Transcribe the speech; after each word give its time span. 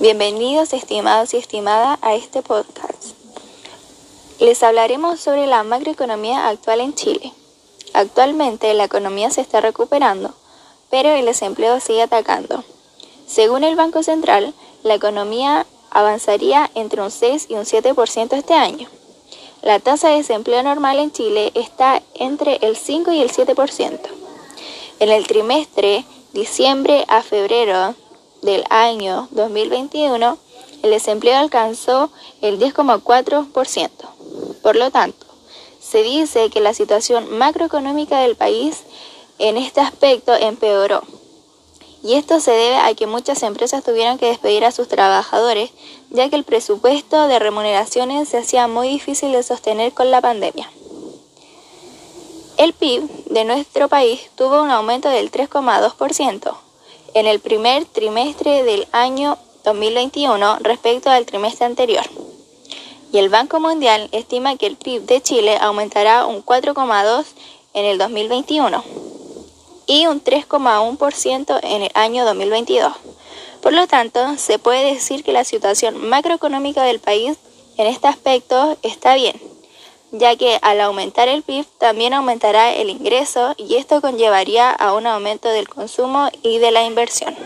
Bienvenidos 0.00 0.72
estimados 0.72 1.34
y 1.34 1.36
estimadas 1.36 1.98
a 2.00 2.14
este 2.14 2.40
podcast. 2.40 3.12
Les 4.38 4.62
hablaremos 4.62 5.20
sobre 5.20 5.46
la 5.46 5.62
macroeconomía 5.62 6.48
actual 6.48 6.80
en 6.80 6.94
Chile. 6.94 7.34
Actualmente 7.92 8.72
la 8.72 8.84
economía 8.84 9.30
se 9.30 9.42
está 9.42 9.60
recuperando, 9.60 10.32
pero 10.88 11.10
el 11.10 11.26
desempleo 11.26 11.80
sigue 11.80 12.00
atacando. 12.00 12.64
Según 13.26 13.62
el 13.62 13.76
Banco 13.76 14.02
Central, 14.02 14.54
la 14.84 14.94
economía 14.94 15.66
avanzaría 15.90 16.70
entre 16.74 17.02
un 17.02 17.10
6 17.10 17.48
y 17.50 17.56
un 17.56 17.66
7% 17.66 18.32
este 18.32 18.54
año. 18.54 18.88
La 19.60 19.80
tasa 19.80 20.08
de 20.08 20.16
desempleo 20.16 20.62
normal 20.62 20.98
en 20.98 21.12
Chile 21.12 21.52
está 21.54 22.00
entre 22.14 22.56
el 22.62 22.74
5 22.74 23.12
y 23.12 23.20
el 23.20 23.30
7%. 23.30 24.00
En 24.98 25.10
el 25.10 25.26
trimestre 25.26 26.06
diciembre 26.32 27.04
a 27.08 27.20
febrero 27.20 27.94
del 28.42 28.64
año 28.70 29.28
2021, 29.32 30.38
el 30.82 30.90
desempleo 30.90 31.38
alcanzó 31.38 32.10
el 32.40 32.58
10,4%. 32.58 33.90
Por 34.62 34.76
lo 34.76 34.90
tanto, 34.90 35.26
se 35.80 36.02
dice 36.02 36.50
que 36.50 36.60
la 36.60 36.74
situación 36.74 37.36
macroeconómica 37.36 38.20
del 38.20 38.36
país 38.36 38.84
en 39.38 39.56
este 39.56 39.80
aspecto 39.80 40.34
empeoró. 40.34 41.02
Y 42.02 42.14
esto 42.14 42.40
se 42.40 42.52
debe 42.52 42.76
a 42.76 42.94
que 42.94 43.06
muchas 43.06 43.42
empresas 43.42 43.84
tuvieron 43.84 44.16
que 44.16 44.26
despedir 44.26 44.64
a 44.64 44.72
sus 44.72 44.88
trabajadores, 44.88 45.70
ya 46.08 46.30
que 46.30 46.36
el 46.36 46.44
presupuesto 46.44 47.26
de 47.26 47.38
remuneraciones 47.38 48.28
se 48.28 48.38
hacía 48.38 48.68
muy 48.68 48.88
difícil 48.88 49.32
de 49.32 49.42
sostener 49.42 49.92
con 49.92 50.10
la 50.10 50.22
pandemia. 50.22 50.70
El 52.56 52.72
PIB 52.72 53.08
de 53.26 53.44
nuestro 53.44 53.88
país 53.88 54.30
tuvo 54.34 54.62
un 54.62 54.70
aumento 54.70 55.08
del 55.10 55.30
3,2% 55.30 56.56
en 57.14 57.26
el 57.26 57.40
primer 57.40 57.84
trimestre 57.84 58.62
del 58.62 58.86
año 58.92 59.38
2021 59.64 60.58
respecto 60.60 61.10
al 61.10 61.26
trimestre 61.26 61.66
anterior. 61.66 62.04
Y 63.12 63.18
el 63.18 63.28
Banco 63.28 63.58
Mundial 63.60 64.08
estima 64.12 64.56
que 64.56 64.66
el 64.66 64.76
PIB 64.76 65.02
de 65.02 65.20
Chile 65.20 65.58
aumentará 65.60 66.26
un 66.26 66.44
4,2% 66.44 67.24
en 67.74 67.84
el 67.84 67.98
2021 67.98 68.84
y 69.86 70.06
un 70.06 70.22
3,1% 70.22 71.60
en 71.62 71.82
el 71.82 71.90
año 71.94 72.24
2022. 72.24 72.92
Por 73.60 73.72
lo 73.72 73.86
tanto, 73.86 74.36
se 74.36 74.58
puede 74.58 74.94
decir 74.94 75.24
que 75.24 75.32
la 75.32 75.44
situación 75.44 76.08
macroeconómica 76.08 76.84
del 76.84 77.00
país 77.00 77.36
en 77.76 77.86
este 77.86 78.08
aspecto 78.08 78.76
está 78.82 79.14
bien, 79.14 79.40
ya 80.12 80.36
que 80.36 80.58
al 80.62 80.80
aumentar 80.80 81.28
el 81.28 81.42
PIB 81.42 81.66
también 81.78 82.14
aumentará 82.14 82.72
el 82.72 82.90
ingreso 82.90 83.54
y 83.56 83.76
esto 83.76 84.00
conllevaría 84.00 84.70
a 84.70 84.94
un 84.94 85.06
aumento 85.06 85.48
del 85.48 85.68
consumo 85.68 86.28
y 86.42 86.58
de 86.58 86.70
la 86.70 86.84
inversión. 86.84 87.36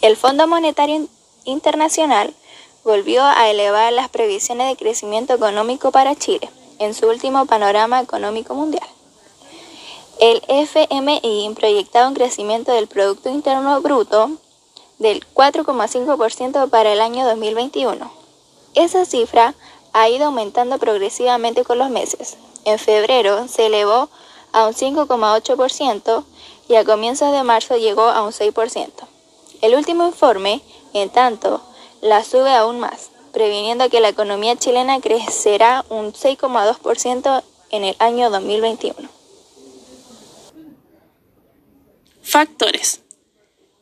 El 0.00 0.16
Fondo 0.16 0.46
Monetario 0.46 1.06
Internacional 1.44 2.32
volvió 2.84 3.22
a 3.22 3.50
elevar 3.50 3.92
las 3.92 4.08
previsiones 4.08 4.68
de 4.68 4.76
crecimiento 4.76 5.34
económico 5.34 5.90
para 5.90 6.16
Chile 6.16 6.48
en 6.78 6.94
su 6.94 7.06
último 7.06 7.44
panorama 7.44 8.00
económico 8.00 8.54
mundial. 8.54 8.86
El 10.18 10.42
FMI 10.48 11.52
proyectaba 11.54 12.08
un 12.08 12.14
crecimiento 12.14 12.72
del 12.72 12.88
Producto 12.88 13.30
Interno 13.30 13.80
Bruto 13.80 14.30
del 14.98 15.24
4,5% 15.34 16.68
para 16.68 16.92
el 16.92 17.00
año 17.00 17.26
2021. 17.26 18.10
Esa 18.74 19.04
cifra 19.04 19.54
ha 19.92 20.08
ido 20.08 20.26
aumentando 20.26 20.78
progresivamente 20.78 21.64
con 21.64 21.78
los 21.78 21.90
meses. 21.90 22.36
En 22.64 22.78
febrero 22.78 23.48
se 23.48 23.66
elevó 23.66 24.08
a 24.52 24.66
un 24.66 24.74
5,8% 24.74 26.24
y 26.68 26.74
a 26.76 26.84
comienzos 26.84 27.32
de 27.32 27.42
marzo 27.42 27.76
llegó 27.76 28.02
a 28.02 28.22
un 28.22 28.32
6%. 28.32 28.90
El 29.62 29.74
último 29.74 30.06
informe, 30.06 30.62
en 30.92 31.10
tanto, 31.10 31.60
la 32.00 32.24
sube 32.24 32.54
aún 32.54 32.80
más, 32.80 33.10
previniendo 33.32 33.88
que 33.90 34.00
la 34.00 34.08
economía 34.08 34.56
chilena 34.56 35.00
crecerá 35.00 35.84
un 35.88 36.12
6,2% 36.12 37.42
en 37.70 37.84
el 37.84 37.96
año 37.98 38.30
2021. 38.30 39.08
Factores. 42.22 43.00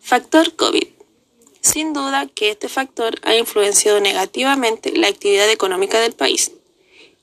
Factor 0.00 0.54
COVID. 0.56 0.97
Sin 1.61 1.93
duda 1.93 2.27
que 2.27 2.51
este 2.51 2.69
factor 2.69 3.19
ha 3.23 3.35
influenciado 3.35 4.01
negativamente 4.01 4.97
la 4.97 5.09
actividad 5.09 5.51
económica 5.51 6.01
del 6.01 6.13
país. 6.13 6.53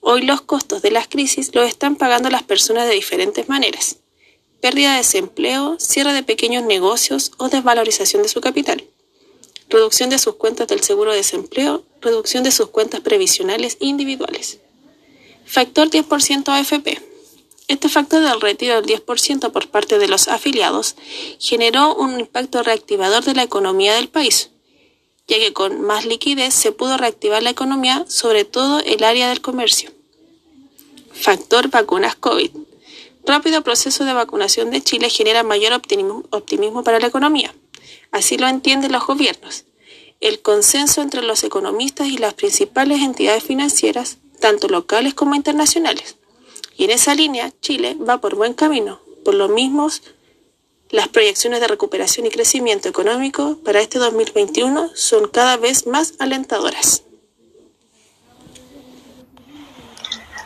Hoy 0.02 0.22
los 0.22 0.42
costos 0.42 0.82
de 0.82 0.92
las 0.92 1.08
crisis 1.08 1.54
los 1.56 1.68
están 1.68 1.96
pagando 1.96 2.30
las 2.30 2.44
personas 2.44 2.88
de 2.88 2.94
diferentes 2.94 3.50
maneras. 3.50 3.98
Pérdida 4.62 4.92
de 4.92 4.98
desempleo, 4.98 5.78
cierre 5.80 6.14
de 6.14 6.24
pequeños 6.24 6.64
negocios 6.64 7.32
o 7.38 7.50
desvalorización 7.50 8.22
de 8.24 8.30
su 8.30 8.42
capital. 8.42 8.84
Reducción 9.70 10.10
de 10.10 10.20
sus 10.20 10.36
cuentas 10.36 10.68
del 10.68 10.82
seguro 10.82 11.12
de 11.12 11.18
desempleo, 11.18 11.84
reducción 12.02 12.44
de 12.44 12.52
sus 12.52 12.70
cuentas 12.70 13.02
previsionales 13.02 13.78
individuales. 13.80 14.60
Factor 15.46 15.90
10% 15.90 16.50
AFP. 16.50 17.02
Este 17.68 17.90
factor 17.90 18.22
del 18.22 18.42
retiro 18.42 18.80
del 18.80 18.86
10% 18.86 19.52
por 19.52 19.70
parte 19.70 19.98
de 19.98 20.08
los 20.08 20.28
afiliados 20.28 20.96
generó 21.40 21.96
un 21.96 22.20
impacto 22.20 22.62
reactivador 22.62 23.24
de 23.24 23.34
la 23.34 23.42
economía 23.42 23.96
del 23.96 24.08
país, 24.08 24.52
ya 25.28 25.38
que 25.38 25.52
con 25.52 25.82
más 25.82 26.06
liquidez 26.06 26.54
se 26.54 26.72
pudo 26.72 26.98
reactivar 26.98 27.42
la 27.42 27.50
economía, 27.50 28.06
sobre 28.08 28.46
todo 28.46 28.82
el 28.82 29.04
área 29.04 29.30
del 29.30 29.42
comercio. 29.42 29.92
Factor 31.12 31.70
vacunas 31.70 32.16
COVID. 32.16 32.52
Rápido 33.26 33.64
proceso 33.64 34.06
de 34.06 34.14
vacunación 34.14 34.70
de 34.70 34.84
Chile 34.84 35.10
genera 35.10 35.42
mayor 35.42 35.74
optimismo, 35.74 36.84
para 36.84 37.00
la 37.00 37.08
economía. 37.08 37.56
Así 38.12 38.38
lo 38.38 38.48
entienden 38.48 38.92
los 38.92 39.08
gobiernos. 39.08 39.66
El 40.22 40.40
consenso 40.44 41.02
entre 41.02 41.24
los 41.24 41.44
economistas 41.44 42.10
y 42.10 42.20
las 42.20 42.36
principales 42.36 43.02
entidades 43.02 43.44
financieras, 43.44 44.20
tanto 44.40 44.68
locales 44.68 45.16
como 45.16 45.34
internacionales 45.34 46.18
y 46.78 46.86
en 46.86 46.92
esa 46.92 47.16
línea, 47.16 47.52
Chile 47.62 47.96
va 47.98 48.18
por 48.18 48.36
buen 48.36 48.54
camino. 48.54 49.00
Por 49.24 49.34
lo 49.34 49.48
mismo, 49.48 49.90
las 50.90 51.08
proyecciones 51.08 51.62
de 51.62 51.68
recuperación 51.68 52.26
y 52.26 52.30
crecimiento 52.30 52.90
económico 52.90 53.58
para 53.64 53.80
este 53.80 53.98
2021 53.98 54.92
son 54.94 55.28
cada 55.30 55.58
vez 55.58 55.88
más 55.88 56.14
alentadoras. 56.20 57.04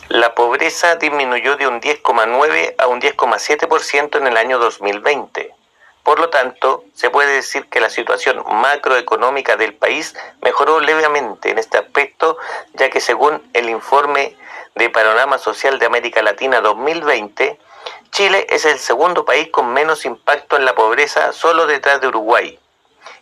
La 0.09 0.33
pobreza 0.33 0.95
disminuyó 0.95 1.55
de 1.55 1.67
un 1.67 1.79
10,9 1.81 2.75
a 2.77 2.87
un 2.87 2.99
10,7% 2.99 4.17
en 4.17 4.27
el 4.27 4.37
año 4.37 4.57
2020. 4.57 5.53
Por 6.03 6.19
lo 6.19 6.29
tanto, 6.29 6.85
se 6.95 7.11
puede 7.11 7.33
decir 7.33 7.67
que 7.67 7.79
la 7.79 7.91
situación 7.91 8.43
macroeconómica 8.49 9.55
del 9.55 9.75
país 9.75 10.15
mejoró 10.41 10.79
levemente 10.79 11.51
en 11.51 11.59
este 11.59 11.77
aspecto, 11.77 12.37
ya 12.73 12.89
que 12.89 13.01
según 13.01 13.43
el 13.53 13.69
informe 13.69 14.35
de 14.75 14.89
Panorama 14.89 15.37
Social 15.37 15.79
de 15.79 15.85
América 15.85 16.21
Latina 16.21 16.61
2020, 16.61 17.59
Chile 18.11 18.47
es 18.49 18.65
el 18.65 18.79
segundo 18.79 19.25
país 19.25 19.49
con 19.49 19.73
menos 19.73 20.05
impacto 20.05 20.55
en 20.55 20.65
la 20.65 20.75
pobreza 20.75 21.31
solo 21.33 21.67
detrás 21.67 22.01
de 22.01 22.07
Uruguay. 22.07 22.59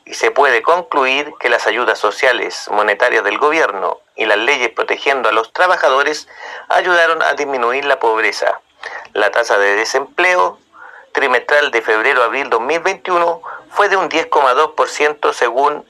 Y 0.06 0.14
se 0.14 0.32
puede 0.32 0.62
concluir 0.62 1.34
que 1.40 1.50
las 1.50 1.68
ayudas 1.68 2.00
sociales 2.00 2.70
monetarias 2.72 3.24
del 3.24 3.38
gobierno 3.38 4.00
y 4.16 4.26
las 4.26 4.38
leyes 4.38 4.70
protegiendo 4.70 5.30
a 5.30 5.34
los 5.34 5.52
trabajadores 5.52 6.28
ayudaron 6.70 7.22
a 7.22 7.34
disminuir 7.34 7.86
la 7.86 8.00
pobreza. 8.00 8.62
La 9.14 9.32
tasa 9.32 9.58
de 9.58 9.76
desempleo 9.76 10.58
trimestral 11.12 11.72
de 11.72 11.82
febrero 11.82 12.22
a 12.22 12.26
abril 12.26 12.50
2021 12.50 13.42
fue 13.70 13.90
de 13.90 13.98
un 13.98 14.10
10,2% 14.10 15.34
según 15.34 15.86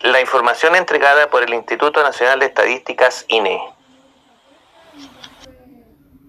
la 0.00 0.20
información 0.20 0.76
entregada 0.76 1.28
por 1.28 1.42
el 1.42 1.52
Instituto 1.52 2.02
Nacional 2.02 2.40
de 2.40 2.46
Estadísticas 2.46 3.26
INE. 3.28 3.60